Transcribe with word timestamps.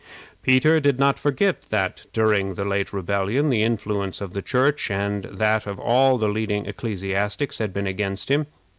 Peter 0.41 0.79
did 0.79 0.97
not 0.97 1.19
forget 1.19 1.61
that, 1.69 2.07
during 2.11 2.55
the 2.55 2.65
late 2.65 2.91
rebellion, 2.91 3.51
the 3.51 3.61
influence 3.61 4.19
of 4.19 4.33
the 4.33 4.41
Church 4.41 4.89
and 4.89 5.25
that 5.25 5.67
of 5.67 5.79
all 5.79 6.17
the 6.17 6.27
leading 6.27 6.65
ecclesiastics 6.65 7.59
had 7.59 7.71
been 7.71 7.85
against 7.85 8.31
him. 8.31 8.47